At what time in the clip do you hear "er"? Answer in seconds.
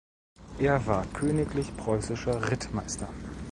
0.57-0.87